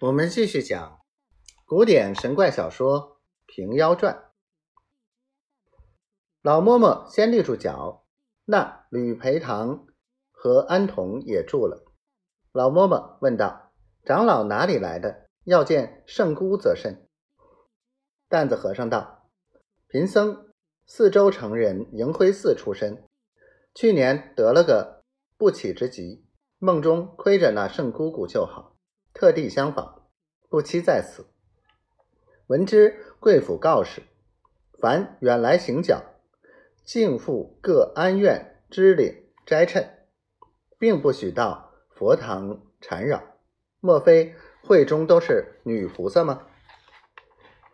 [0.00, 0.98] 我们继续讲
[1.66, 3.00] 古典神怪小说
[3.44, 4.14] 《平妖传》。
[6.40, 8.06] 老嬷嬷先立住脚，
[8.46, 9.86] 那吕培堂
[10.30, 11.84] 和安童也住了。
[12.50, 15.28] 老嬷嬷问道：“长老哪里来的？
[15.44, 17.06] 要见圣姑则甚。”
[18.26, 19.28] 担子和尚道
[19.86, 20.48] ：“贫僧
[20.86, 23.06] 四周城人，迎辉寺出身，
[23.74, 25.04] 去年得了个
[25.36, 26.24] 不起之疾，
[26.58, 28.68] 梦中亏着那圣姑姑就好。”
[29.20, 30.06] 特地相访，
[30.48, 31.26] 不期在此。
[32.46, 34.00] 闻知贵府告示，
[34.78, 36.02] 凡远来行脚，
[36.86, 39.86] 尽赴各安院支领斋称，
[40.78, 43.22] 并不许到佛堂缠扰。
[43.80, 46.46] 莫非会中都是女菩萨吗？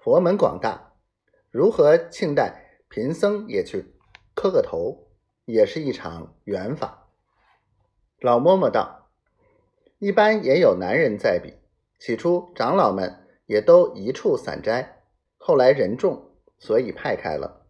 [0.00, 0.94] 佛门广大，
[1.52, 3.94] 如何庆待贫僧也去
[4.34, 5.06] 磕个头，
[5.44, 7.06] 也是一场缘法。
[8.18, 9.05] 老嬷嬷道。
[9.98, 11.54] 一般也有男人在比，
[11.98, 15.02] 起初长老们也都一处散斋，
[15.38, 17.64] 后来人众，所以派开了。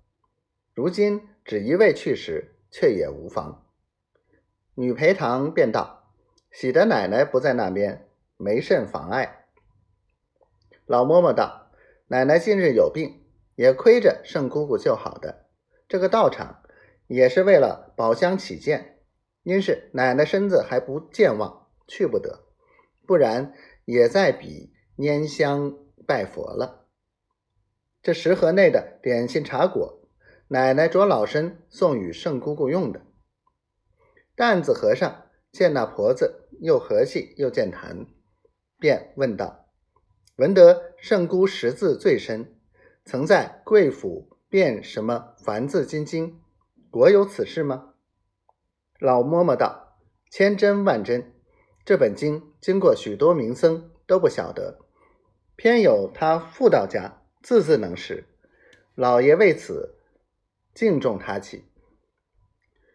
[0.75, 3.65] 如今只一位去时，却也无妨。
[4.75, 6.11] 女陪堂便道
[6.51, 9.47] ：“喜的奶奶不在那边，没甚妨碍。”
[10.85, 11.71] 老嬷嬷道
[12.09, 13.23] ：“奶奶近日有病，
[13.55, 15.47] 也亏着圣姑姑救好的。
[15.89, 16.63] 这个道场
[17.07, 18.99] 也是为了宝香起见，
[19.45, 22.45] 因是奶奶身子还不健忘。”去不得，
[23.07, 23.53] 不然
[23.85, 26.87] 也在比拈香拜佛了。
[28.03, 30.01] 这食盒内的点心茶果，
[30.49, 33.03] 奶奶着老身送与圣姑姑用的。
[34.35, 38.07] 担子和尚见那婆子又和气又健谈，
[38.79, 39.67] 便问道
[40.37, 42.55] ：“闻得圣姑识字最深，
[43.05, 46.41] 曾在贵府变什么凡字金经，
[46.91, 47.95] 果有此事吗？”
[49.01, 49.99] 老嬷嬷道
[50.31, 51.33] ：“千真万真。”
[51.87, 54.81] 这本经经过许多名僧都不晓得，
[55.55, 58.25] 偏有他妇道家字字能识，
[58.97, 59.95] 老爷为此
[60.75, 61.65] 敬重他起，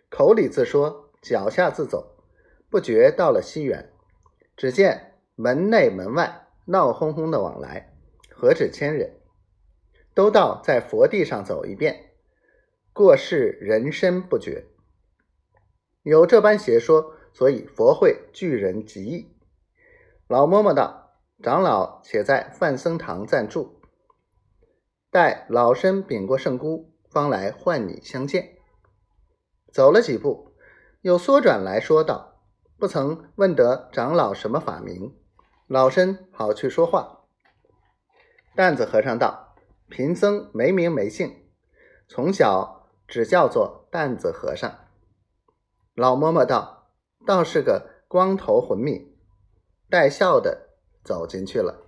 [0.09, 2.22] 口里自说，脚下自走，
[2.69, 3.94] 不觉到了西园，
[4.57, 7.96] 只见门内门外闹哄哄的往来，
[8.30, 9.22] 何止千人，
[10.13, 12.12] 都到在佛地上走一遍，
[12.91, 14.66] 过世人身不绝，
[16.03, 17.16] 有这般邪说。
[17.34, 19.36] 所以佛会拒人极意。
[20.28, 21.12] 老嬷嬷道
[21.44, 23.81] ：“长老且在范僧堂暂住，
[25.09, 28.58] 待老身禀过圣姑，方来唤你相见。”
[29.74, 30.53] 走了几步，
[31.02, 32.42] 又缩转来说道
[32.78, 35.18] ：“不曾问得长老什么法名，
[35.68, 37.25] 老身好去说话。”
[38.56, 39.56] 担子和尚道
[39.90, 41.46] ：“贫僧没名没姓，
[42.08, 44.74] 从小只叫做担子和尚。”
[45.96, 46.81] 老嬷嬷道。
[47.26, 49.16] 倒是个光头混米，
[49.90, 50.70] 带笑的
[51.04, 51.86] 走进去了。